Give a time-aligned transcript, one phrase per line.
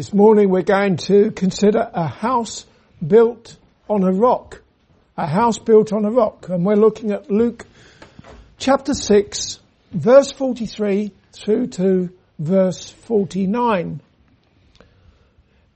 [0.00, 2.64] This morning we're going to consider a house
[3.06, 4.62] built on a rock.
[5.18, 6.48] A house built on a rock.
[6.48, 7.66] And we're looking at Luke
[8.56, 9.60] chapter 6,
[9.92, 12.08] verse 43 through to
[12.38, 14.00] verse 49.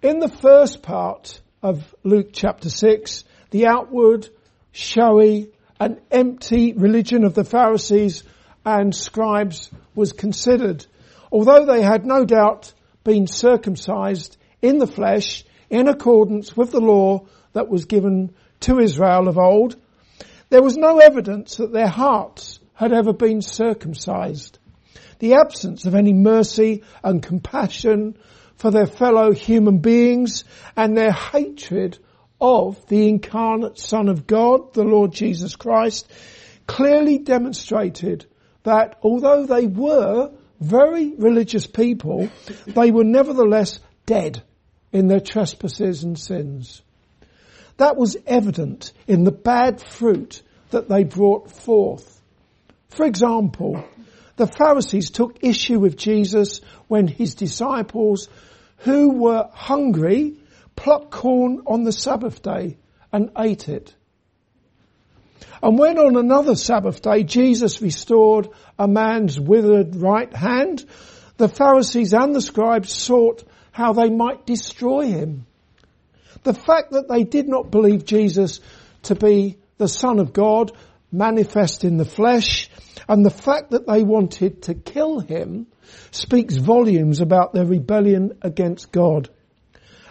[0.01, 4.31] In the first part of Luke chapter 6, the outward,
[4.73, 8.25] showy, and empty religion of the Pharisees
[8.65, 10.87] and scribes was considered.
[11.31, 12.73] Although they had no doubt
[13.05, 19.29] been circumcised in the flesh in accordance with the law that was given to Israel
[19.29, 19.77] of old,
[20.49, 24.59] there was no evidence that their hearts had ever been circumcised.
[25.19, 28.17] The absence of any mercy and compassion
[28.57, 30.45] for their fellow human beings
[30.77, 31.99] and their hatred
[32.41, 36.11] of the incarnate Son of God, the Lord Jesus Christ,
[36.67, 38.27] clearly demonstrated
[38.65, 42.29] that although they were very religious people,
[42.67, 44.43] they were nevertheless dead
[44.93, 46.83] in their trespasses and sins.
[47.77, 52.23] That was evident in the bad fruit that they brought forth.
[52.89, 53.85] For example,
[54.37, 58.29] the Pharisees took issue with Jesus when his disciples,
[58.79, 60.37] who were hungry,
[60.77, 62.79] plucked corn on the Sabbath day
[63.13, 63.95] and ate it.
[65.63, 70.85] And when on another Sabbath day Jesus restored a man's withered right hand,
[71.37, 75.47] the Pharisees and the scribes sought how they might destroy him.
[76.43, 78.61] The fact that they did not believe Jesus
[79.05, 80.73] to be the Son of God
[81.11, 82.69] manifest in the flesh
[83.09, 85.67] and the fact that they wanted to kill him
[86.11, 89.29] speaks volumes about their rebellion against God.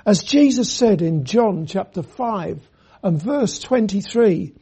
[0.06, 2.70] As Jesus said in John chapter 5
[3.04, 4.54] and verse 23,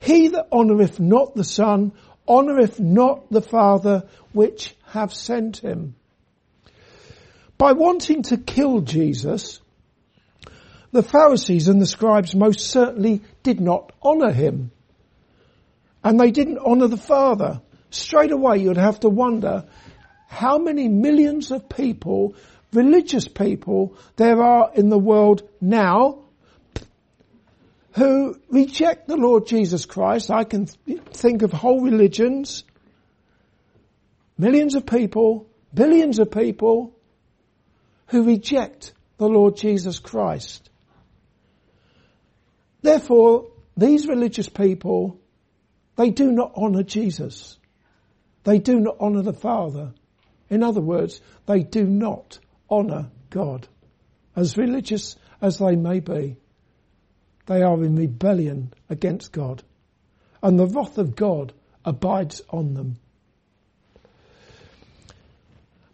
[0.00, 1.92] he that honoureth not the Son
[2.28, 5.94] honoureth not the Father which have sent him.
[7.56, 9.60] By wanting to kill Jesus,
[10.92, 14.70] the Pharisees and the scribes most certainly did not honour him.
[16.04, 17.60] And they didn't honour the Father.
[17.90, 19.64] Straight away you'd have to wonder
[20.28, 22.34] how many millions of people,
[22.72, 26.27] religious people, there are in the world now
[27.98, 30.30] who reject the Lord Jesus Christ.
[30.30, 32.62] I can think of whole religions,
[34.38, 36.94] millions of people, billions of people
[38.06, 40.70] who reject the Lord Jesus Christ.
[42.82, 45.18] Therefore, these religious people,
[45.96, 47.58] they do not honour Jesus.
[48.44, 49.92] They do not honour the Father.
[50.48, 52.38] In other words, they do not
[52.70, 53.66] honour God,
[54.36, 56.36] as religious as they may be
[57.48, 59.62] they are in rebellion against God.
[60.42, 61.52] And the wrath of God
[61.84, 62.98] abides on them.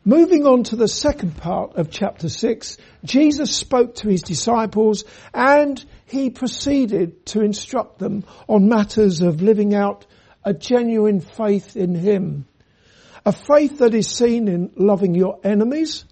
[0.05, 5.83] Moving on to the second part of chapter 6, Jesus spoke to his disciples and
[6.05, 10.05] he proceeded to instruct them on matters of living out
[10.45, 12.47] a genuine faith in him.
[13.25, 16.05] A faith that is seen in loving your enemies,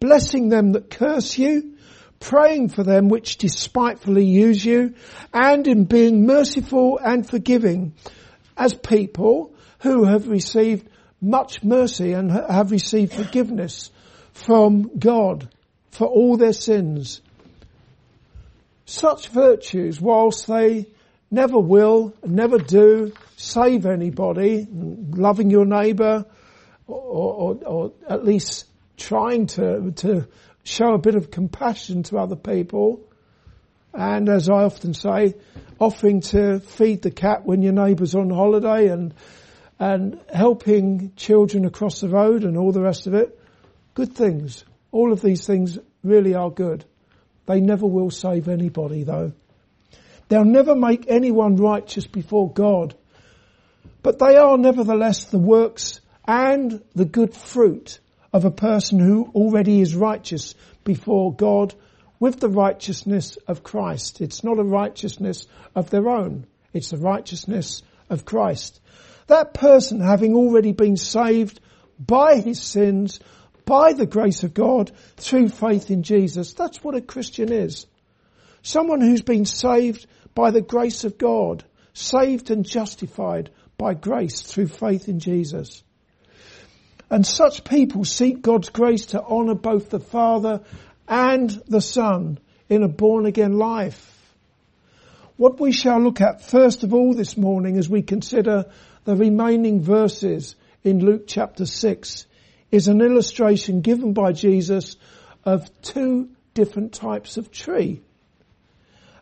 [0.00, 1.77] blessing them that curse you,
[2.20, 4.94] praying for them which despitefully use you,
[5.32, 7.94] and in being merciful and forgiving
[8.56, 10.88] as people who have received
[11.20, 13.90] much mercy and have received forgiveness
[14.32, 15.48] from God
[15.90, 17.20] for all their sins.
[18.84, 20.86] Such virtues, whilst they
[21.30, 26.24] never will, never do save anybody, loving your neighbour,
[26.86, 30.26] or, or, or at least trying to, to
[30.68, 33.00] show a bit of compassion to other people.
[33.94, 35.34] And as I often say,
[35.80, 39.14] offering to feed the cat when your neighbour's on holiday and,
[39.78, 43.38] and helping children across the road and all the rest of it.
[43.94, 44.64] Good things.
[44.92, 46.84] All of these things really are good.
[47.46, 49.32] They never will save anybody though.
[50.28, 52.94] They'll never make anyone righteous before God.
[54.02, 57.98] But they are nevertheless the works and the good fruit
[58.32, 61.74] of a person who already is righteous before God
[62.20, 64.20] with the righteousness of Christ.
[64.20, 66.46] It's not a righteousness of their own.
[66.72, 68.80] It's the righteousness of Christ.
[69.28, 71.60] That person having already been saved
[71.98, 73.20] by his sins,
[73.64, 76.52] by the grace of God, through faith in Jesus.
[76.52, 77.86] That's what a Christian is.
[78.62, 84.68] Someone who's been saved by the grace of God, saved and justified by grace through
[84.68, 85.82] faith in Jesus.
[87.10, 90.60] And such people seek God's grace to honour both the Father
[91.08, 92.38] and the Son
[92.68, 94.14] in a born again life.
[95.36, 98.66] What we shall look at first of all this morning as we consider
[99.04, 102.26] the remaining verses in Luke chapter 6
[102.70, 104.96] is an illustration given by Jesus
[105.44, 108.02] of two different types of tree.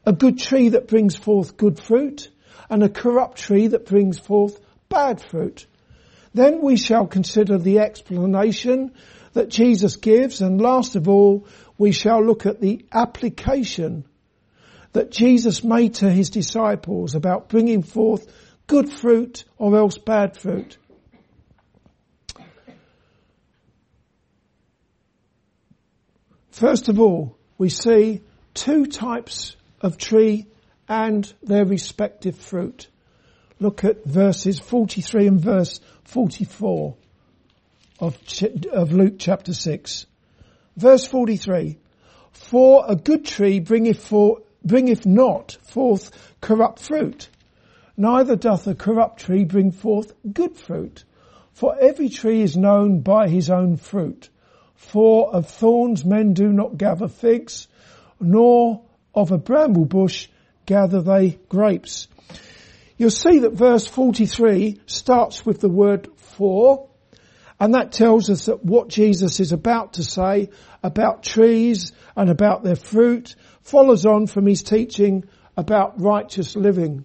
[0.04, 2.30] A good tree that brings forth good fruit
[2.68, 5.66] and a corrupt tree that brings forth bad fruit.
[6.36, 8.92] Then we shall consider the explanation
[9.32, 11.46] that Jesus gives and last of all
[11.78, 14.04] we shall look at the application
[14.92, 18.30] that Jesus made to his disciples about bringing forth
[18.66, 20.76] good fruit or else bad fruit.
[26.50, 28.20] First of all, we see
[28.52, 30.48] two types of tree
[30.86, 32.88] and their respective fruit.
[33.58, 36.94] Look at verses 43 and verse 44
[38.00, 38.18] of,
[38.72, 40.06] of Luke chapter 6.
[40.76, 41.78] Verse 43.
[42.32, 46.10] For a good tree bringeth, for, bringeth not forth
[46.42, 47.30] corrupt fruit,
[47.96, 51.04] neither doth a corrupt tree bring forth good fruit.
[51.54, 54.28] For every tree is known by his own fruit.
[54.74, 57.68] For of thorns men do not gather figs,
[58.20, 58.82] nor
[59.14, 60.28] of a bramble bush
[60.66, 62.08] gather they grapes.
[62.98, 66.88] You'll see that verse 43 starts with the word for,
[67.60, 70.50] and that tells us that what Jesus is about to say
[70.82, 75.24] about trees and about their fruit follows on from his teaching
[75.56, 77.04] about righteous living.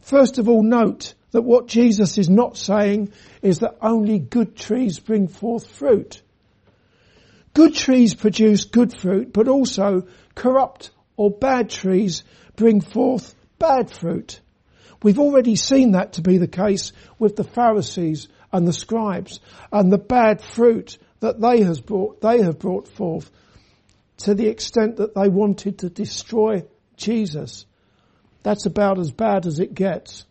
[0.00, 3.12] First of all, note that what Jesus is not saying
[3.42, 6.22] is that only good trees bring forth fruit.
[7.54, 12.24] Good trees produce good fruit, but also corrupt or bad trees
[12.56, 14.40] bring forth bad fruit.
[15.04, 19.38] We've already seen that to be the case with the Pharisees and the scribes
[19.70, 23.30] and the bad fruit that they has brought, they have brought forth
[24.16, 26.64] to the extent that they wanted to destroy
[26.96, 27.66] Jesus.
[28.42, 30.24] That's about as bad as it gets.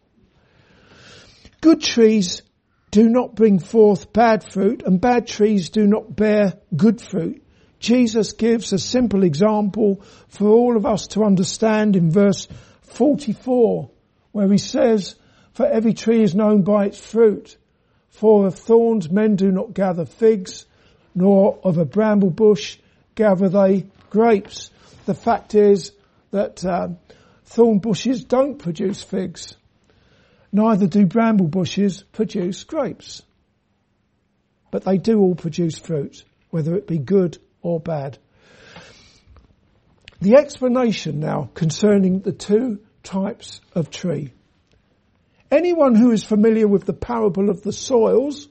[1.61, 2.41] Good trees
[2.89, 7.43] do not bring forth bad fruit and bad trees do not bear good fruit.
[7.79, 12.47] Jesus gives a simple example for all of us to understand in verse
[12.81, 13.91] 44
[14.33, 15.15] where he says,
[15.53, 17.55] for every tree is known by its fruit.
[18.09, 20.65] For of thorns men do not gather figs,
[21.15, 22.77] nor of a bramble bush
[23.15, 24.69] gather they grapes.
[25.05, 25.93] The fact is
[26.31, 26.97] that um,
[27.45, 29.55] thorn bushes don't produce figs
[30.53, 33.23] neither do bramble bushes produce grapes.
[34.71, 38.17] But they do all produce fruit, whether it be good or bad.
[40.21, 44.31] The explanation now concerning the two types of tree.
[45.51, 48.47] Anyone who is familiar with the parable of the soils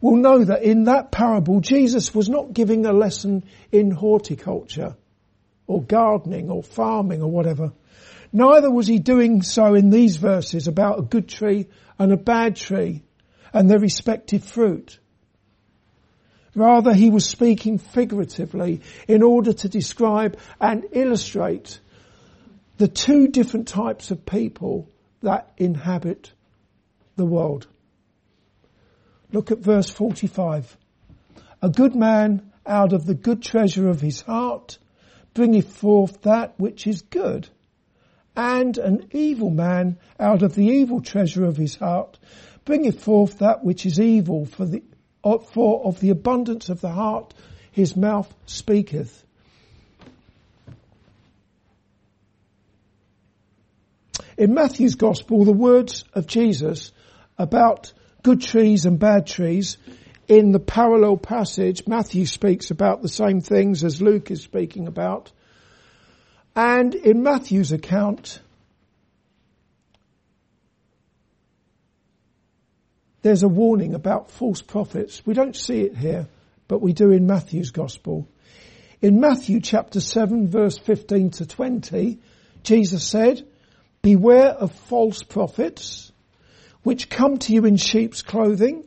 [0.00, 4.96] will know that in that parable Jesus was not giving a lesson in horticulture
[5.66, 7.72] or gardening or farming or whatever.
[8.32, 12.56] Neither was he doing so in these verses about a good tree and a bad
[12.56, 13.02] tree
[13.52, 14.98] and their respective fruit.
[16.54, 21.80] Rather, he was speaking figuratively in order to describe and illustrate
[22.78, 24.88] the two different types of people
[25.22, 26.32] that inhabit
[27.16, 27.66] the world.
[29.32, 30.76] Look at verse 45.
[31.62, 34.78] A good man out of the good treasure of his heart
[35.34, 37.48] bringeth forth that which is good
[38.36, 42.18] and an evil man out of the evil treasure of his heart
[42.64, 44.82] bringeth forth that which is evil for the
[45.50, 47.34] for of the abundance of the heart
[47.72, 49.25] his mouth speaketh.
[54.36, 56.92] In Matthew's gospel, the words of Jesus
[57.38, 59.78] about good trees and bad trees
[60.28, 65.30] in the parallel passage, Matthew speaks about the same things as Luke is speaking about.
[66.54, 68.40] And in Matthew's account,
[73.22, 75.24] there's a warning about false prophets.
[75.24, 76.28] We don't see it here,
[76.66, 78.28] but we do in Matthew's gospel.
[79.00, 82.18] In Matthew chapter 7 verse 15 to 20,
[82.62, 83.46] Jesus said,
[84.06, 86.12] beware of false prophets,
[86.84, 88.86] which come to you in sheep's clothing,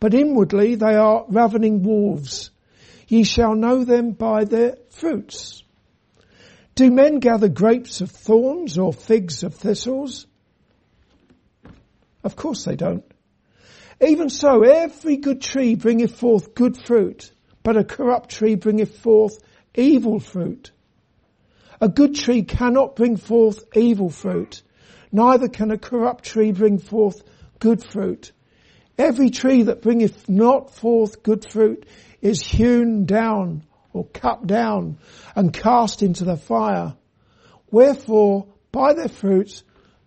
[0.00, 2.50] but inwardly they are ravening wolves.
[3.06, 5.62] Ye shall know them by their fruits.
[6.74, 10.26] Do men gather grapes of thorns or figs of thistles?
[12.24, 13.04] Of course they don't.
[14.04, 17.30] Even so, every good tree bringeth forth good fruit,
[17.62, 19.38] but a corrupt tree bringeth forth
[19.76, 20.72] evil fruit.
[21.80, 24.62] A good tree cannot bring forth evil fruit,
[25.12, 27.22] neither can a corrupt tree bring forth
[27.58, 28.32] good fruit.
[28.98, 31.84] Every tree that bringeth not forth good fruit
[32.22, 34.98] is hewn down or cut down
[35.34, 36.94] and cast into the fire.
[37.70, 39.62] Wherefore, by their fruits,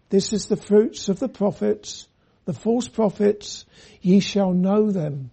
[0.09, 2.07] this is the fruits of the prophets,
[2.45, 3.65] the false prophets,
[4.01, 5.29] ye shall know them.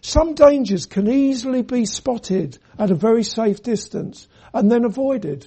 [0.00, 5.46] Some dangers can easily be spotted at a very safe distance and then avoided.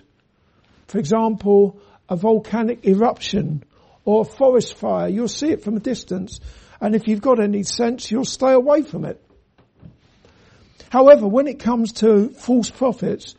[0.88, 3.64] For example, a volcanic eruption
[4.06, 5.08] or a forest fire.
[5.08, 6.40] You'll see it from a distance
[6.80, 9.22] and if you've got any sense, you'll stay away from it.
[10.90, 13.36] However, when it comes to false prophets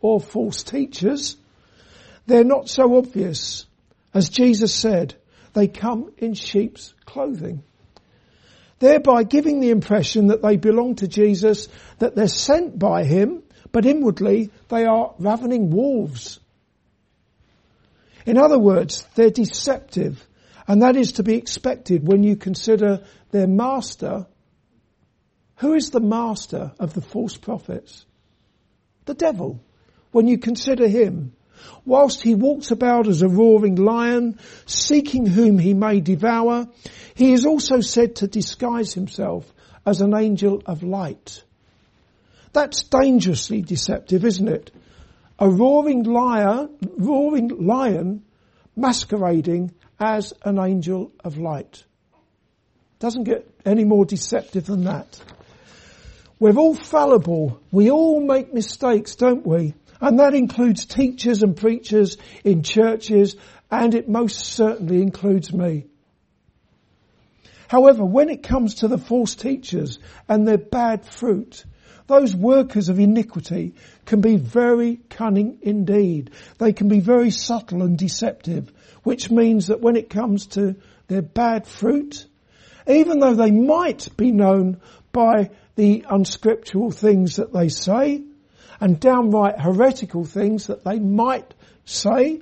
[0.00, 1.36] or false teachers,
[2.26, 3.66] they're not so obvious.
[4.12, 5.14] As Jesus said,
[5.54, 7.62] they come in sheep's clothing.
[8.78, 13.42] Thereby giving the impression that they belong to Jesus, that they're sent by him,
[13.74, 16.38] but inwardly they are ravening wolves.
[18.24, 20.24] In other words, they're deceptive,
[20.68, 24.26] and that is to be expected when you consider their master.
[25.56, 28.06] Who is the master of the false prophets?
[29.06, 29.60] The devil.
[30.12, 31.32] When you consider him,
[31.84, 36.68] whilst he walks about as a roaring lion, seeking whom he may devour,
[37.16, 39.52] he is also said to disguise himself
[39.84, 41.43] as an angel of light.
[42.54, 44.70] That's dangerously deceptive, isn't it?
[45.40, 48.22] A roaring liar, roaring lion
[48.76, 51.84] masquerading as an angel of light.
[53.00, 55.20] Doesn't get any more deceptive than that.
[56.38, 57.60] We're all fallible.
[57.72, 59.74] We all make mistakes, don't we?
[60.00, 63.34] And that includes teachers and preachers in churches,
[63.68, 65.86] and it most certainly includes me.
[67.66, 71.64] However, when it comes to the false teachers and their bad fruit,
[72.06, 76.30] those workers of iniquity can be very cunning indeed.
[76.58, 80.76] They can be very subtle and deceptive, which means that when it comes to
[81.08, 82.26] their bad fruit,
[82.86, 84.80] even though they might be known
[85.12, 88.22] by the unscriptural things that they say
[88.80, 92.40] and downright heretical things that they might say,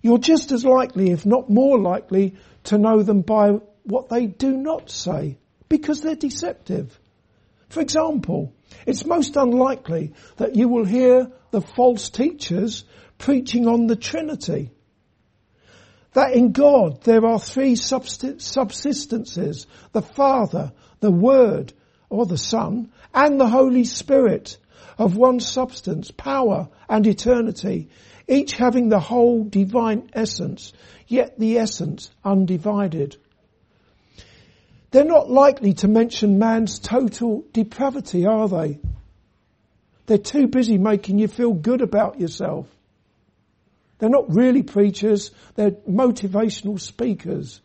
[0.00, 3.50] you're just as likely, if not more likely, to know them by
[3.82, 5.36] what they do not say
[5.68, 6.98] because they're deceptive.
[7.68, 8.54] For example,
[8.86, 12.84] it's most unlikely that you will hear the false teachers
[13.18, 14.70] preaching on the Trinity.
[16.12, 21.72] That in God there are three subsistences, the Father, the Word,
[22.08, 24.56] or the Son, and the Holy Spirit
[24.96, 27.88] of one substance, power and eternity,
[28.26, 30.72] each having the whole divine essence,
[31.06, 33.16] yet the essence undivided.
[34.90, 38.80] They're not likely to mention man's total depravity, are they?
[40.06, 42.66] They're too busy making you feel good about yourself.
[43.98, 47.60] They're not really preachers, they're motivational speakers.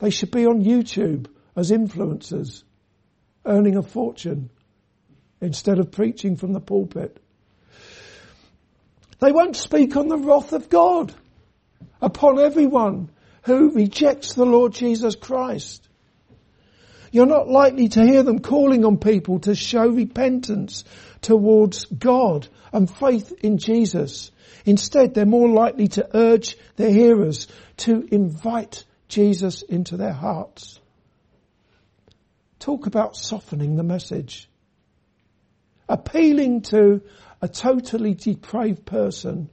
[0.00, 2.64] They should be on YouTube as influencers,
[3.46, 4.50] earning a fortune
[5.40, 7.18] instead of preaching from the pulpit.
[9.20, 11.14] They won't speak on the wrath of God
[12.00, 13.10] upon everyone
[13.44, 15.88] who rejects the Lord Jesus Christ.
[17.12, 20.84] You're not likely to hear them calling on people to show repentance
[21.20, 24.30] towards God and faith in Jesus.
[24.64, 30.80] Instead, they're more likely to urge their hearers to invite Jesus into their hearts.
[32.58, 34.48] Talk about softening the message.
[35.90, 37.02] Appealing to
[37.42, 39.50] a totally depraved person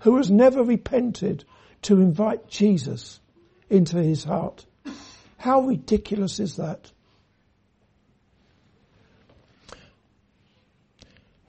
[0.00, 1.44] who has never repented
[1.82, 3.18] to invite Jesus
[3.70, 4.66] into his heart.
[5.38, 6.92] How ridiculous is that?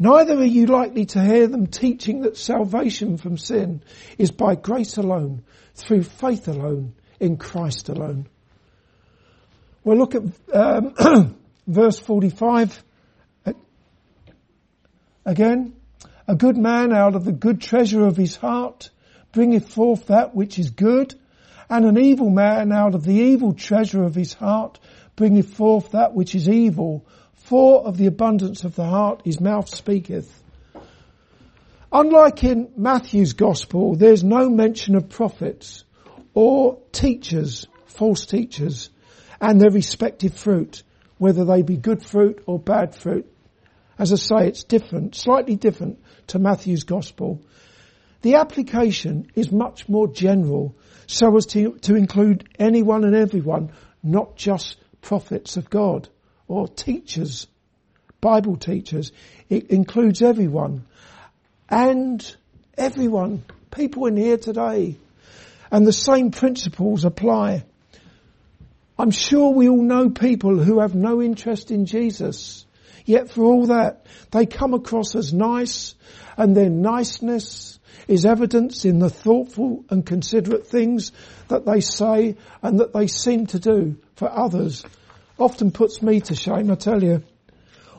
[0.02, 3.84] Neither are you likely to hear them teaching that salvation from sin
[4.18, 5.44] is by grace alone,
[5.76, 8.28] through faith alone, in Christ alone.
[9.84, 11.36] Well, look at um,
[11.68, 12.84] verse 45
[15.26, 15.76] again.
[16.28, 18.92] A good man out of the good treasure of his heart
[19.32, 21.16] bringeth forth that which is good,
[21.70, 24.80] and an evil man out of the evil treasure of his heart
[25.16, 27.06] bringeth forth that which is evil,
[27.50, 30.44] for of the abundance of the heart his mouth speaketh.
[31.92, 35.84] Unlike in Matthew's gospel, there's no mention of prophets
[36.36, 38.92] or teachers, false teachers,
[39.42, 40.84] and their respective fruit,
[41.18, 43.26] whether they be good fruit or bad fruit.
[43.98, 47.42] As I say, it's different, slightly different to Matthew's gospel.
[48.22, 50.76] The application is much more general
[51.08, 53.72] so as to, to include anyone and everyone,
[54.04, 56.10] not just prophets of God
[56.50, 57.48] or teachers,
[58.20, 59.14] Bible teachers.
[59.48, 60.86] It includes everyone.
[61.70, 62.36] And
[62.78, 64.98] everyone, people in here today.
[65.72, 67.64] And the same principles apply.
[68.98, 72.66] I'm sure we all know people who have no interest in Jesus.
[73.06, 75.96] Yet for all that, they come across as nice
[76.36, 81.12] and their niceness is evidence in the thoughtful and considerate things
[81.48, 84.84] that they say and that they seem to do for others
[85.40, 87.24] often puts me to shame, I tell you.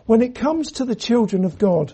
[0.07, 1.93] when it comes to the children of God,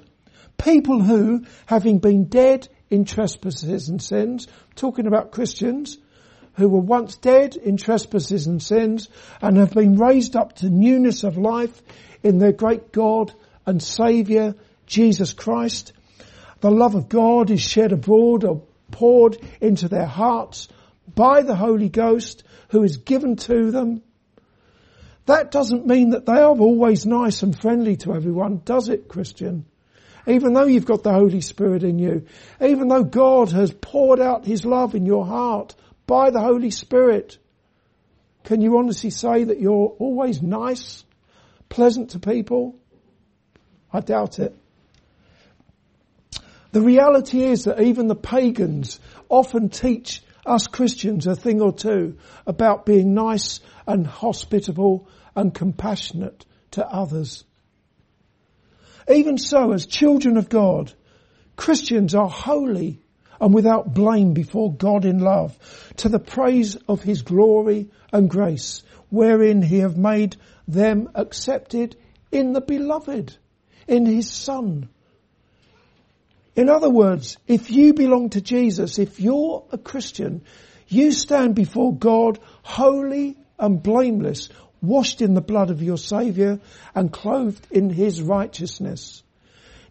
[0.59, 5.99] people who, having been dead in trespasses and sins, talking about Christians,
[6.55, 9.09] who were once dead in trespasses and sins
[9.43, 11.83] and have been raised up to newness of life
[12.23, 13.33] in their great God
[13.67, 14.55] and Saviour,
[14.87, 15.93] Jesus Christ.
[16.61, 20.69] The love of God is shed abroad or poured into their hearts
[21.15, 24.03] by the Holy Ghost who is given to them.
[25.27, 29.67] That doesn't mean that they are always nice and friendly to everyone, does it, Christian?
[30.27, 32.27] Even though you've got the Holy Spirit in you,
[32.61, 35.75] even though God has poured out His love in your heart
[36.07, 37.39] by the Holy Spirit,
[38.45, 41.05] can you honestly say that you're always nice,
[41.69, 42.77] pleasant to people?
[43.93, 44.57] I doubt it.
[46.71, 52.19] The reality is that even the pagans often teach us Christians a thing or two
[52.47, 57.45] about being nice and hospitable and compassionate to others.
[59.09, 60.93] Even so, as children of God,
[61.57, 63.01] Christians are holy
[63.41, 65.59] and without blame before God in love
[65.97, 70.37] to the praise of his glory and grace wherein he have made
[70.67, 71.97] them accepted
[72.33, 73.37] in the beloved,
[73.87, 74.89] in his son
[76.57, 80.43] in other words, if you belong to Jesus, if you're a Christian,
[80.89, 84.49] you stand before God holy and blameless,
[84.81, 86.59] washed in the blood of your Saviour
[86.95, 89.23] and clothed in His righteousness.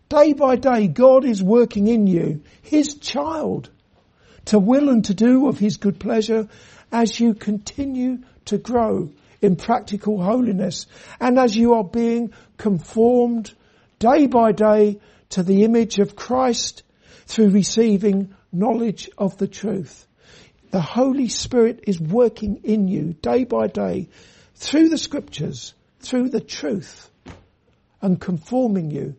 [0.09, 3.69] Day by day, God is working in you, His child,
[4.45, 6.47] to will and to do of His good pleasure
[6.91, 10.87] as you continue to grow in practical holiness
[11.19, 13.53] and as you are being conformed
[13.99, 16.83] day by day to the image of Christ
[17.25, 20.05] through receiving knowledge of the truth.
[20.71, 24.09] The Holy Spirit is working in you day by day
[24.55, 27.09] through the scriptures, through the truth
[28.01, 29.15] and conforming you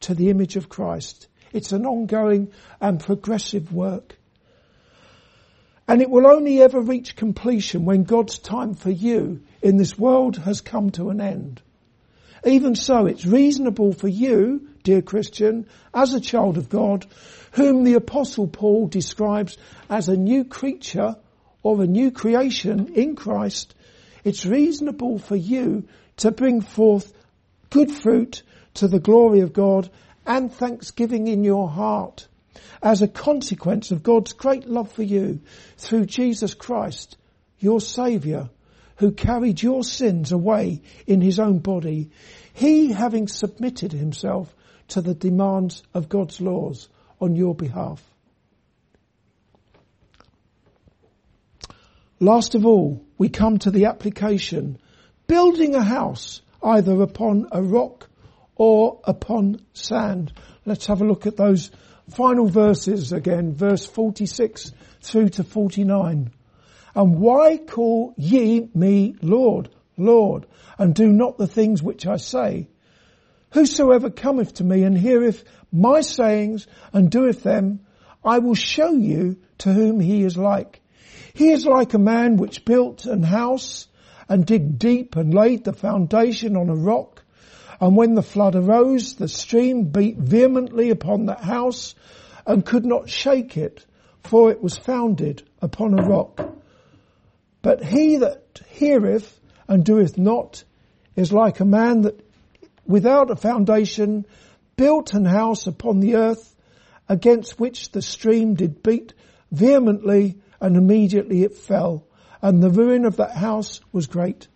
[0.00, 1.28] to the image of Christ.
[1.52, 4.18] It's an ongoing and progressive work.
[5.86, 10.36] And it will only ever reach completion when God's time for you in this world
[10.38, 11.62] has come to an end.
[12.44, 17.06] Even so, it's reasonable for you, dear Christian, as a child of God,
[17.52, 19.56] whom the apostle Paul describes
[19.90, 21.16] as a new creature
[21.62, 23.74] or a new creation in Christ,
[24.22, 27.12] it's reasonable for you to bring forth
[27.70, 28.42] good fruit
[28.74, 29.90] to the glory of God
[30.26, 32.28] and thanksgiving in your heart
[32.82, 35.40] as a consequence of God's great love for you
[35.78, 37.16] through Jesus Christ,
[37.58, 38.50] your Saviour,
[38.96, 42.10] who carried your sins away in his own body,
[42.52, 44.54] he having submitted himself
[44.88, 46.88] to the demands of God's laws
[47.20, 48.02] on your behalf.
[52.20, 54.78] Last of all, we come to the application,
[55.26, 58.08] building a house either upon a rock
[58.56, 60.32] or upon sand.
[60.64, 61.70] Let's have a look at those
[62.10, 66.30] final verses again, verse 46 through to 49.
[66.94, 70.46] And why call ye me Lord, Lord,
[70.78, 72.68] and do not the things which I say?
[73.54, 77.86] Whosoever cometh to me and heareth my sayings and doeth them,
[78.24, 80.82] I will show you to whom he is like.
[81.34, 83.86] He is like a man which built an house
[84.28, 87.22] and digged deep and laid the foundation on a rock.
[87.80, 91.94] And when the flood arose, the stream beat vehemently upon that house
[92.44, 93.86] and could not shake it,
[94.24, 96.40] for it was founded upon a rock.
[97.62, 99.38] But he that heareth
[99.68, 100.64] and doeth not
[101.14, 102.23] is like a man that
[102.86, 104.26] without a foundation
[104.76, 106.54] built an house upon the earth
[107.08, 109.14] against which the stream did beat
[109.50, 112.06] vehemently and immediately it fell
[112.44, 114.48] and the ruin of that house was great.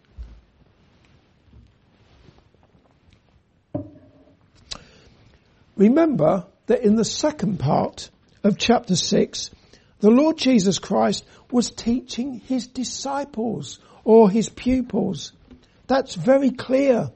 [5.75, 8.11] Remember that in the second part
[8.45, 9.51] of chapter 6,
[10.01, 15.33] the Lord Jesus Christ was teaching his disciples or his pupils.
[15.87, 17.11] That's very clear.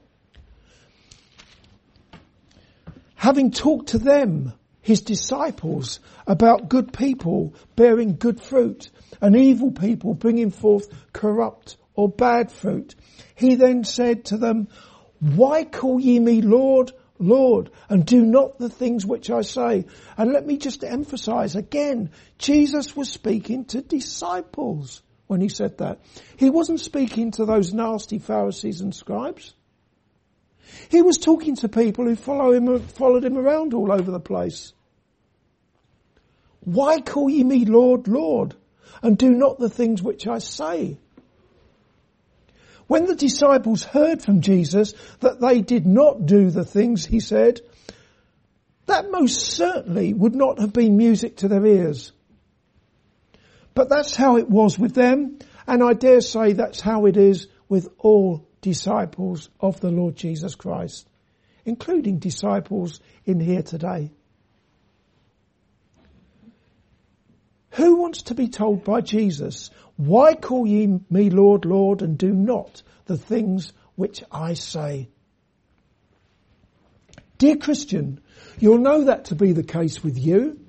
[3.23, 8.89] Having talked to them, his disciples, about good people bearing good fruit
[9.21, 12.95] and evil people bringing forth corrupt or bad fruit,
[13.35, 14.67] he then said to them,
[15.21, 19.85] why call ye me Lord, Lord, and do not the things which I say.
[20.17, 26.01] And let me just emphasize again, Jesus was speaking to disciples when he said that.
[26.35, 29.53] He wasn't speaking to those nasty Pharisees and scribes.
[30.89, 34.73] He was talking to people who follow him, followed him around all over the place.
[36.61, 38.55] Why call ye me Lord, Lord,
[39.01, 40.97] and do not the things which I say?
[42.87, 47.61] When the disciples heard from Jesus that they did not do the things he said,
[48.85, 52.11] that most certainly would not have been music to their ears.
[53.73, 57.47] But that's how it was with them, and I dare say that's how it is
[57.69, 61.07] with all disciples of the Lord Jesus Christ,
[61.65, 64.11] including disciples in here today.
[67.71, 72.31] Who wants to be told by Jesus, why call ye me Lord, Lord, and do
[72.31, 75.09] not the things which I say?
[77.37, 78.21] Dear Christian,
[78.59, 80.59] you'll know that to be the case with you.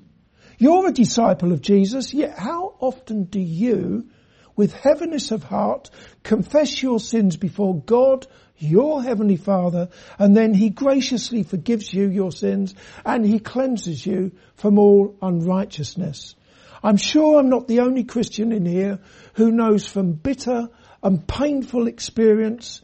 [0.59, 4.09] You're a disciple of Jesus, yet how often do you,
[4.57, 5.91] with heaviness of heart,
[6.23, 9.89] confess your sins before God, your heavenly Father,
[10.19, 16.37] and then He graciously forgives you your sins and He cleanses you from all unrighteousness?
[16.83, 18.99] I'm sure I'm not the only Christian in here
[19.35, 20.69] who knows from bitter
[21.03, 22.83] and painful experience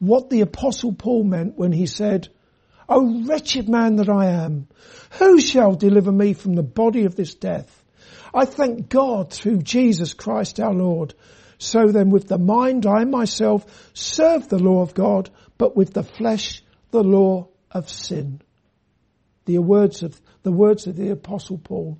[0.00, 2.28] what the apostle Paul meant when he said,
[2.88, 4.68] O wretched man that I am,
[5.18, 7.84] who shall deliver me from the body of this death?
[8.36, 11.14] I thank God through Jesus Christ our Lord.
[11.56, 16.02] So then with the mind I myself serve the law of God, but with the
[16.02, 18.42] flesh the law of sin.
[19.46, 21.98] The words of, the words of the apostle Paul.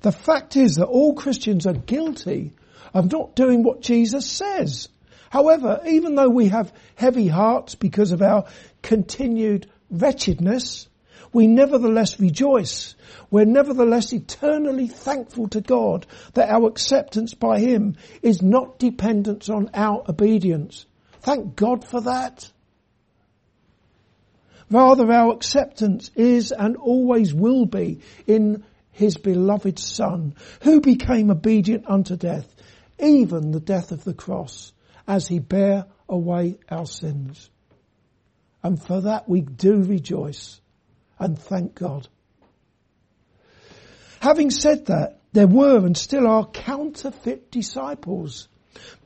[0.00, 2.52] The fact is that all Christians are guilty
[2.92, 4.88] of not doing what Jesus says.
[5.30, 8.46] However, even though we have heavy hearts because of our
[8.82, 10.88] continued wretchedness,
[11.36, 12.94] we nevertheless rejoice.
[13.30, 19.68] We're nevertheless eternally thankful to God that our acceptance by Him is not dependent on
[19.74, 20.86] our obedience.
[21.20, 22.50] Thank God for that.
[24.70, 31.84] Rather, our acceptance is and always will be in his beloved son, who became obedient
[31.86, 32.48] unto death,
[32.98, 34.72] even the death of the cross,
[35.06, 37.50] as he bare away our sins.
[38.62, 40.62] And for that we do rejoice
[41.18, 42.08] and thank God.
[44.20, 48.48] Having said that, there were and still are counterfeit disciples.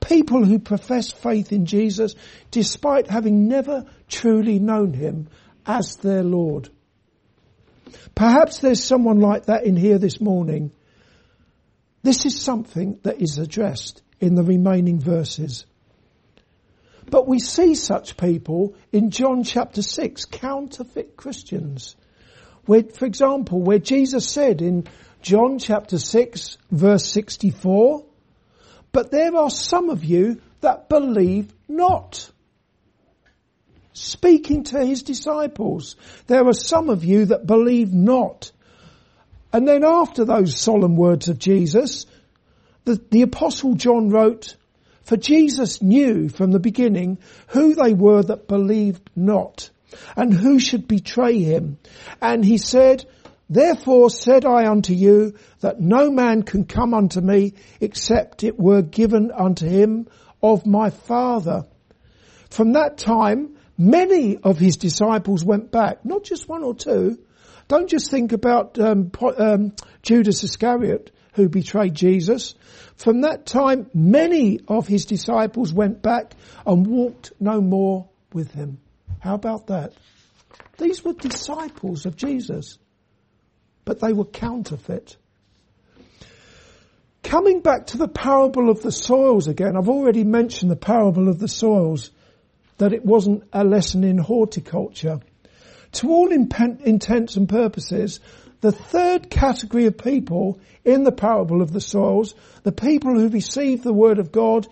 [0.00, 2.14] People who profess faith in Jesus
[2.50, 5.28] despite having never truly known him
[5.66, 6.68] as their Lord.
[8.14, 10.72] Perhaps there's someone like that in here this morning.
[12.02, 15.66] This is something that is addressed in the remaining verses.
[17.10, 21.96] But we see such people in John chapter 6, counterfeit Christians.
[22.66, 24.86] Where, for example, where Jesus said in
[25.22, 28.04] John chapter 6 verse 64,
[28.92, 32.30] but there are some of you that believe not
[33.92, 35.96] speaking to his disciples.
[36.26, 38.52] There are some of you that believe not.
[39.52, 42.06] And then after those solemn words of Jesus,
[42.84, 44.56] the, the apostle John wrote,
[45.10, 47.18] for Jesus knew from the beginning
[47.48, 49.70] who they were that believed not
[50.14, 51.78] and who should betray him.
[52.22, 53.04] And he said,
[53.48, 58.82] Therefore said I unto you that no man can come unto me except it were
[58.82, 60.06] given unto him
[60.40, 61.66] of my Father.
[62.48, 67.18] From that time Many of his disciples went back, not just one or two.
[67.66, 72.54] Don't just think about um, um, Judas Iscariot who betrayed Jesus.
[73.00, 76.34] From that time, many of his disciples went back
[76.66, 78.78] and walked no more with him.
[79.20, 79.94] How about that?
[80.76, 82.78] These were disciples of Jesus,
[83.86, 85.16] but they were counterfeit.
[87.22, 91.38] Coming back to the parable of the soils again, I've already mentioned the parable of
[91.38, 92.10] the soils
[92.76, 95.20] that it wasn't a lesson in horticulture.
[95.92, 98.20] To all intents and purposes,
[98.60, 103.82] the third category of people in the parable of the soils, the people who received
[103.82, 104.66] the word of God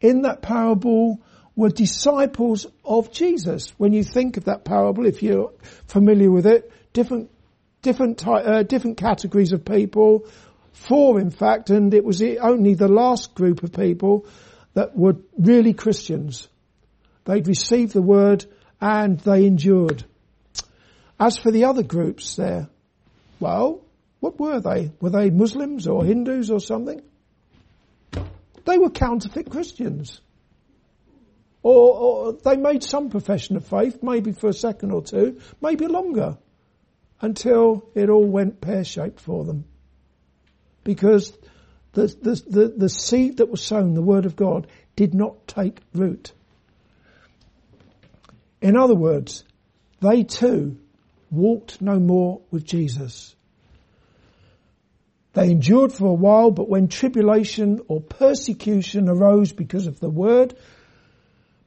[0.00, 1.20] in that parable
[1.56, 3.68] were disciples of Jesus.
[3.78, 5.52] When you think of that parable, if you're
[5.86, 7.30] familiar with it, different,
[7.82, 10.26] different, uh, different categories of people,
[10.72, 14.26] four in fact, and it was only the last group of people
[14.74, 16.48] that were really Christians.
[17.24, 18.44] They'd received the word
[18.80, 20.04] and they endured.
[21.18, 22.68] As for the other groups there,
[23.44, 23.84] well,
[24.20, 24.90] what were they?
[25.02, 27.02] Were they Muslims or Hindus or something?
[28.64, 30.22] They were counterfeit Christians.
[31.62, 35.86] Or, or, they made some profession of faith, maybe for a second or two, maybe
[35.86, 36.38] longer,
[37.20, 39.66] until it all went pear-shaped for them.
[40.82, 41.36] Because
[41.92, 45.80] the, the, the, the seed that was sown, the word of God, did not take
[45.94, 46.32] root.
[48.62, 49.44] In other words,
[50.00, 50.78] they too
[51.36, 53.34] walked no more with Jesus.
[55.32, 60.54] They endured for a while, but when tribulation or persecution arose because of the word,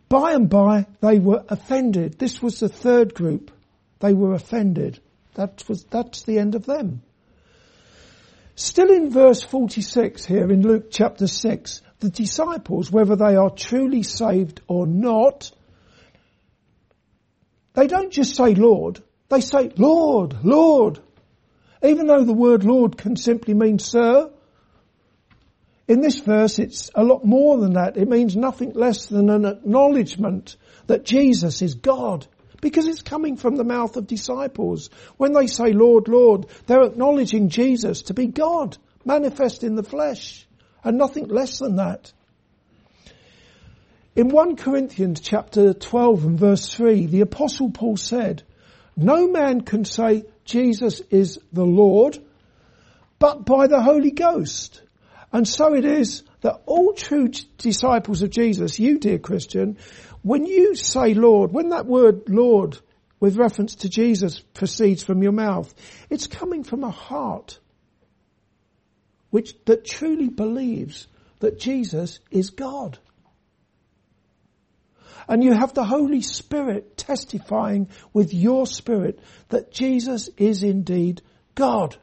[0.10, 2.18] By and by, they were offended.
[2.18, 3.52] This was the third group.
[4.00, 5.00] They were offended.
[5.36, 7.02] That was, that's the end of them.
[8.56, 14.04] Still in verse 46 here in Luke chapter 6, the disciples, whether they are truly
[14.04, 15.52] saved or not,
[17.74, 21.00] they don't just say Lord, they say Lord, Lord.
[21.84, 24.32] Even though the word Lord can simply mean Sir,
[25.88, 27.98] in this verse it's a lot more than that.
[27.98, 32.28] It means nothing less than an acknowledgement that Jesus is God.
[32.60, 34.90] Because it's coming from the mouth of disciples.
[35.18, 40.48] When they say Lord, Lord, they're acknowledging Jesus to be God, manifest in the flesh,
[40.84, 42.12] and nothing less than that.
[44.16, 48.42] In 1 Corinthians chapter 12 and verse 3, the apostle Paul said,
[48.98, 52.18] no man can say Jesus is the Lord,
[53.20, 54.82] but by the Holy Ghost.
[55.32, 59.78] And so it is that all true disciples of Jesus, you dear Christian,
[60.24, 62.80] when you say Lord, when that word Lord
[63.20, 65.74] with reference to Jesus proceeds from your mouth,
[66.10, 67.60] it's coming from a heart
[69.30, 71.08] which, that truly believes
[71.40, 72.98] that Jesus is God.
[75.28, 81.22] And you have the Holy Spirit testifying with your spirit that Jesus is indeed
[81.56, 81.98] God.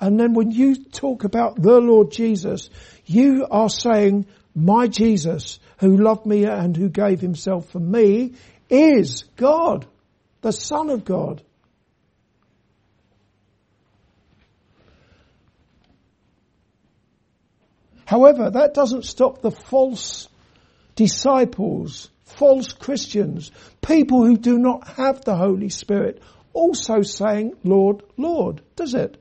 [0.00, 2.70] And then when you talk about the Lord Jesus,
[3.06, 8.34] you are saying, my Jesus, who loved me and who gave himself for me,
[8.68, 9.86] is God,
[10.40, 11.42] the Son of God.
[18.04, 20.28] However, that doesn't stop the false
[20.98, 26.20] disciples, false Christians, people who do not have the Holy Spirit,
[26.52, 29.16] also saying, Lord, Lord, does it?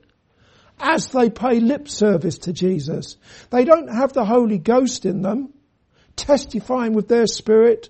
[0.80, 3.18] as they pay lip service to Jesus.
[3.50, 5.54] They don't have the Holy Ghost in them,
[6.16, 7.90] testifying with their spirit,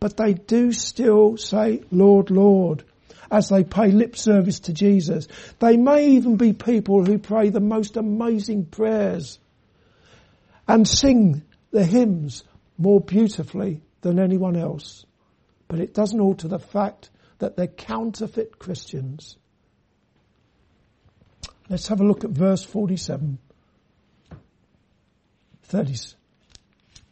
[0.00, 2.84] but they do still say, Lord, Lord,
[3.30, 5.28] as they pay lip service to Jesus.
[5.60, 9.38] They may even be people who pray the most amazing prayers
[10.66, 12.42] and sing the hymns
[12.82, 15.06] more beautifully than anyone else.
[15.68, 19.36] But it doesn't alter the fact that they're counterfeit Christians.
[21.68, 23.38] Let's have a look at verse 47.
[25.62, 25.94] 30,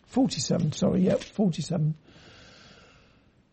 [0.07, 1.95] 47, sorry, yeah, 47.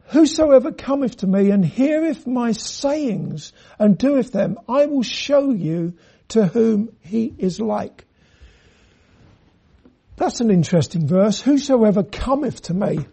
[0.07, 5.93] Whosoever cometh to me and heareth my sayings and doeth them, I will show you
[6.29, 8.06] to whom he is like.
[10.17, 11.39] That's an interesting verse.
[11.39, 13.05] Whosoever cometh to me.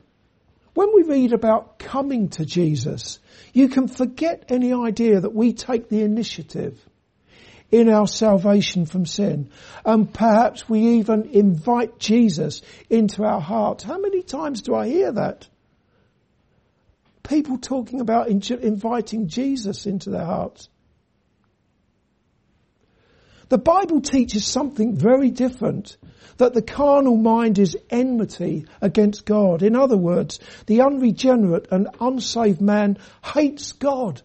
[0.73, 3.21] When we read about coming to Jesus,
[3.53, 6.77] you can forget any idea that we take the initiative
[7.71, 9.51] in our salvation from sin.
[9.85, 13.85] And perhaps we even invite Jesus into our hearts.
[13.85, 15.49] How many times do I hear that?
[17.23, 20.69] People talking about inviting Jesus into their hearts.
[23.55, 25.97] The Bible teaches something very different.
[26.39, 29.63] That the carnal mind is enmity against God.
[29.63, 34.23] In other words, the unregenerate and unsaved man hates God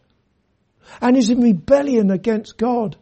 [0.99, 2.97] and is in rebellion against God.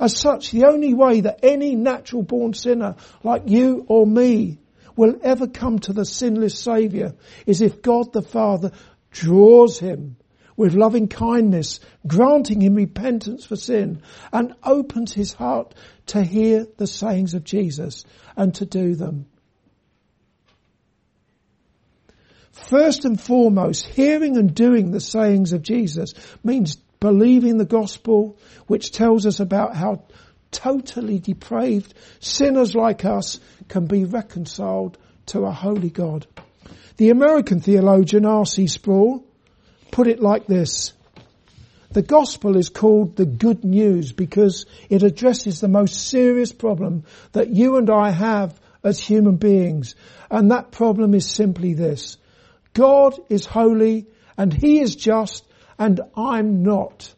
[0.00, 4.58] As such, the only way that any natural born sinner like you or me
[4.96, 7.14] will ever come to the sinless Saviour
[7.46, 8.72] is if God the Father
[9.12, 10.16] draws him
[10.56, 15.74] with loving kindness, granting him repentance for sin and opens his heart
[16.06, 18.04] to hear the sayings of Jesus
[18.36, 19.26] and to do them.
[22.52, 26.14] First and foremost, hearing and doing the sayings of Jesus
[26.44, 30.04] means believing the gospel, which tells us about how
[30.52, 36.26] totally depraved sinners like us can be reconciled to a holy God.
[36.96, 38.68] The American theologian R.C.
[38.68, 39.23] Sproul
[39.94, 40.92] put it like this.
[41.92, 47.50] The gospel is called the good news because it addresses the most serious problem that
[47.50, 49.94] you and I have as human beings.
[50.28, 52.16] And that problem is simply this.
[52.72, 55.46] God is holy and He is just
[55.78, 57.14] and I'm not.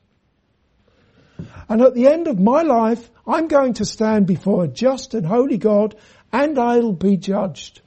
[1.71, 5.25] And at the end of my life, I'm going to stand before a just and
[5.25, 5.97] holy God
[6.31, 7.81] and I'll be judged.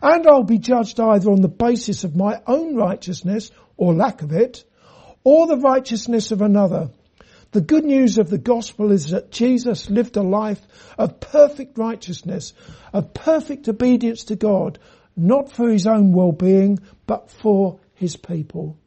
[0.00, 4.32] And I'll be judged either on the basis of my own righteousness or lack of
[4.32, 4.64] it,
[5.24, 6.90] or the righteousness of another.
[7.52, 10.60] The good news of the gospel is that Jesus lived a life
[10.96, 12.54] of perfect righteousness,
[12.92, 14.78] of perfect obedience to God,
[15.16, 18.78] not for his own well-being, but for his people.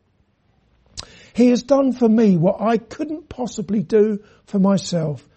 [1.34, 5.28] He has done for me what I couldn't possibly do for myself.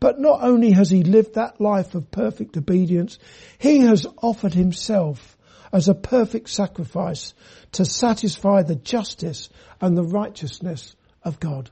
[0.00, 3.18] But not only has he lived that life of perfect obedience,
[3.58, 5.36] he has offered himself
[5.72, 7.34] as a perfect sacrifice
[7.72, 9.48] to satisfy the justice
[9.80, 11.70] and the righteousness of God.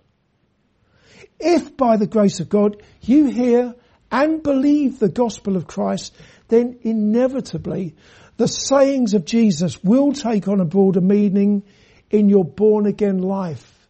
[1.39, 3.75] If by the grace of God you hear
[4.11, 6.15] and believe the gospel of Christ,
[6.49, 7.95] then inevitably
[8.37, 11.63] the sayings of Jesus will take on a broader meaning
[12.11, 13.89] in your born again life,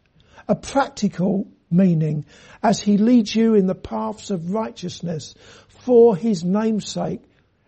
[0.49, 2.25] a practical meaning
[2.63, 5.35] as he leads you in the paths of righteousness
[5.69, 7.23] for his namesake.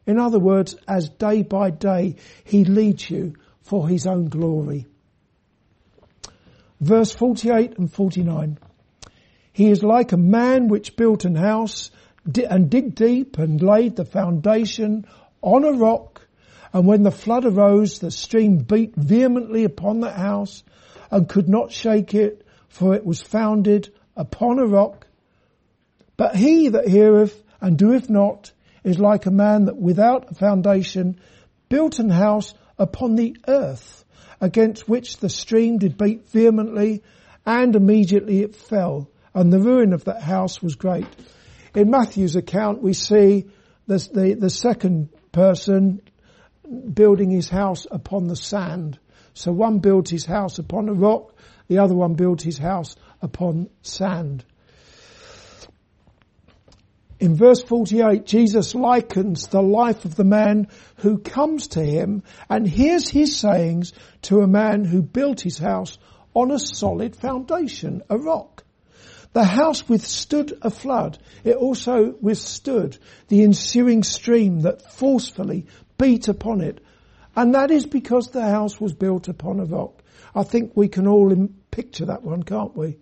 [0.07, 3.35] In other words, as day by day he leads you
[3.69, 4.87] for his own glory.
[6.81, 8.59] Verse 48 and 49.
[9.53, 11.91] He is like a man which built an house
[12.25, 15.07] and dig deep and laid the foundation
[15.43, 16.27] on a rock.
[16.73, 20.65] And when the flood arose, the stream beat vehemently upon the house
[21.11, 25.07] and could not shake it, for it was founded upon a rock.
[26.17, 28.53] But he that heareth and doeth not
[28.83, 31.21] is like a man that without a foundation
[31.69, 34.05] built an house upon the earth,
[34.41, 37.03] against which the stream did beat vehemently,
[37.45, 41.07] and immediately it fell, and the ruin of that house was great.
[41.75, 43.47] In Matthew's account, we see
[43.87, 46.01] the, the, the second person
[46.93, 48.99] building his house upon the sand.
[49.35, 51.35] So one built his house upon a rock,
[51.69, 54.45] the other one built his house upon sand.
[57.21, 62.67] In verse 48, Jesus likens the life of the man who comes to him and
[62.67, 65.99] hears his sayings to a man who built his house
[66.33, 68.63] on a solid foundation, a rock.
[69.33, 71.19] The house withstood a flood.
[71.43, 75.67] It also withstood the ensuing stream that forcefully
[75.99, 76.81] beat upon it.
[77.35, 80.03] And that is because the house was built upon a rock.
[80.35, 82.99] I think we can all picture that one, can't we?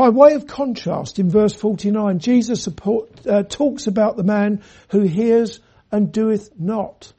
[0.00, 5.02] By way of contrast, in verse 49, Jesus support, uh, talks about the man who
[5.02, 5.60] hears
[5.92, 7.12] and doeth not.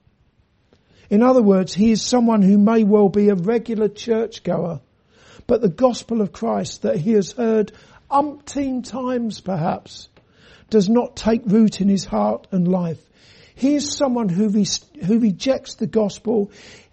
[1.08, 4.82] In other words, he is someone who may well be a regular churchgoer,
[5.46, 7.72] but the gospel of Christ that he has heard
[8.10, 10.10] umpteen times perhaps
[10.72, 13.08] does not take root in his heart and life.
[13.54, 16.50] He is someone who, re- who rejects the gospel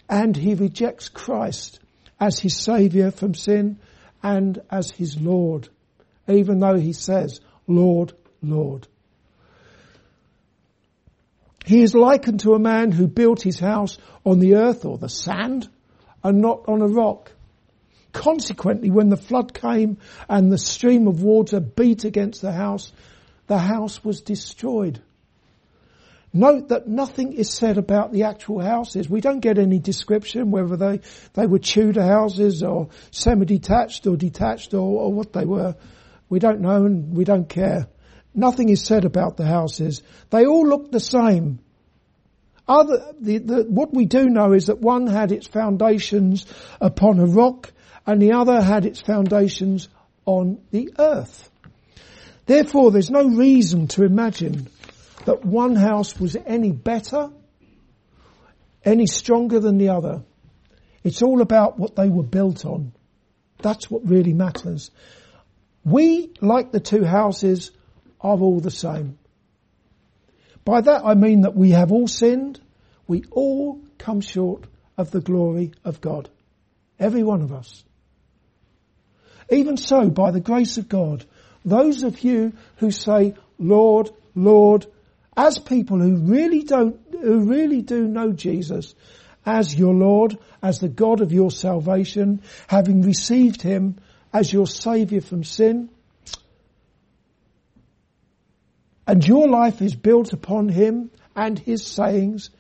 [0.07, 1.81] and he rejects Christ
[2.21, 3.79] as his saviour from sin
[4.23, 5.71] and as his Lord,
[6.29, 8.13] even though he says, Lord,
[8.43, 8.87] Lord.
[11.65, 15.09] He is likened to a man who built his house on the earth or the
[15.09, 15.69] sand
[16.25, 17.33] and not on a rock.
[18.13, 22.91] Consequently, when the flood came and the stream of water beat against the house,
[23.49, 25.03] the house was destroyed.
[26.33, 29.09] Note that nothing is said about the actual houses.
[29.09, 31.01] We don't get any description whether they,
[31.35, 35.75] they were Tudor houses or semi-detached or detached or, or what they were.
[36.29, 37.89] We don't know and we don't care.
[38.35, 40.03] Nothing is said about the houses.
[40.31, 41.61] They all look the same.
[42.69, 46.47] Other, the, the, what we do know is that one had its foundations
[46.81, 47.73] upon a rock
[48.07, 49.89] and the other had its foundations
[50.27, 51.51] on the earth.
[52.45, 54.69] Therefore, there's no reason to imagine
[55.25, 57.31] that one house was any better,
[58.85, 60.23] any stronger than the other.
[61.05, 62.93] It's all about what they were built on.
[63.61, 64.91] That's what really matters.
[65.91, 67.71] We, like the two houses,
[68.21, 69.19] are all the same.
[70.65, 72.61] By that I mean that we have all sinned.
[73.07, 74.65] We all come short
[74.97, 76.29] of the glory of God.
[76.99, 77.85] Every one of us.
[79.51, 81.25] Even so, by the grace of God,
[81.65, 84.87] those of you who say, Lord, Lord,
[85.37, 88.95] as people who really don't, who really do know Jesus
[89.47, 93.97] as your Lord, as the God of your salvation, having received Him
[94.33, 95.91] as your Saviour from sin,
[99.07, 102.51] and your life is built upon Him and His sayings,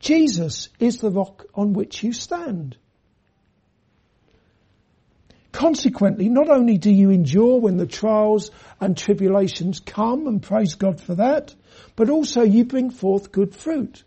[0.00, 2.76] Jesus is the rock on which you stand.
[5.52, 10.98] Consequently, not only do you endure when the trials and tribulations come, and praise God
[10.98, 11.54] for that,
[11.94, 14.02] but also you bring forth good fruit.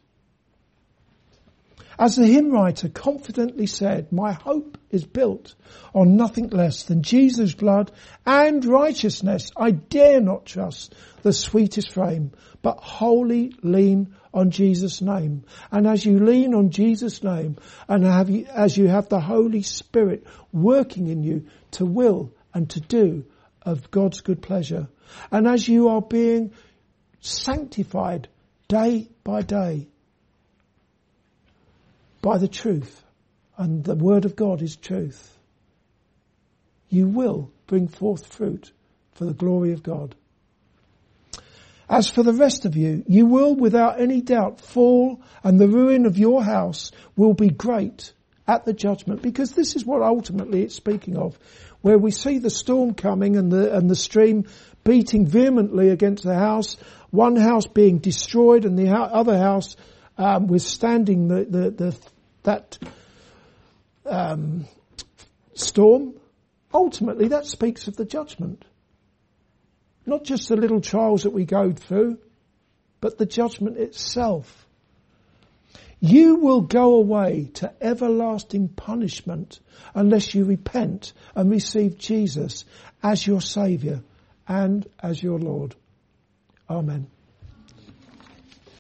[1.98, 5.56] As the hymn writer confidently said, my hope is built
[5.94, 7.92] on nothing less than Jesus' blood
[8.26, 9.52] and righteousness.
[9.56, 12.32] I dare not trust the sweetest frame,
[12.62, 15.46] but wholly lean on Jesus' name.
[15.72, 20.26] And as you lean on Jesus' name and you, as you have the Holy Spirit
[20.52, 23.26] working in you to will and to do
[23.62, 24.88] of God's good pleasure,
[25.32, 26.52] and as you are being
[27.22, 28.28] sanctified
[28.68, 29.88] day by day
[32.26, 33.04] by the truth.
[33.56, 35.32] And the word of God is truth.
[36.90, 38.72] You will bring forth fruit
[39.14, 40.16] for the glory of God.
[41.88, 46.08] As for the rest of you, you will without any doubt fall and the ruin
[46.08, 48.12] of your house will be great
[48.48, 51.38] at the judgment because this is what ultimately it's speaking of
[51.82, 54.46] where we see the storm coming and the, and the stream
[54.84, 56.78] beating vehemently against the house,
[57.12, 59.76] one house being destroyed and the other house
[60.18, 61.98] um, withstanding the, the, the
[62.46, 62.78] that
[64.06, 64.66] um,
[65.54, 66.14] storm.
[66.74, 68.66] Ultimately, that speaks of the judgment.
[70.06, 72.18] Not just the little trials that we go through,
[73.02, 74.66] but the judgment itself.
[76.00, 79.60] You will go away to everlasting punishment
[79.94, 82.66] unless you repent and receive Jesus
[83.02, 84.02] as your Saviour
[84.48, 85.76] and as your Lord.
[86.70, 87.08] Amen.